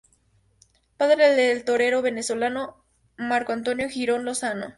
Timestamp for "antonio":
3.51-3.87